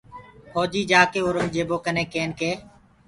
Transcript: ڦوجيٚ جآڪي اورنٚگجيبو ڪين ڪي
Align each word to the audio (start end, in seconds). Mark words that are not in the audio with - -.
ڦوجيٚ 0.53 0.87
جآڪي 0.91 1.19
اورنٚگجيبو 1.23 1.75
ڪين 1.85 2.29
ڪي 2.39 2.51